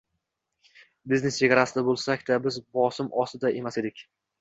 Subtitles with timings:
[1.13, 4.07] Biznes chegarasida boʻlsak-da, biz bosim ostida emas edik.